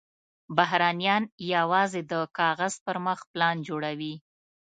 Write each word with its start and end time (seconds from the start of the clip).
بهرنیان 0.57 1.23
یوازې 1.55 2.01
د 2.11 2.13
کاغذ 2.37 2.73
پر 2.85 2.97
مخ 3.05 3.19
پلان 3.31 3.55
جوړوي. 3.67 4.13